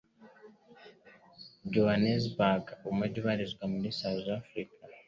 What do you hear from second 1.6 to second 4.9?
Johannesburg umujyi ubarizwa muri South Africa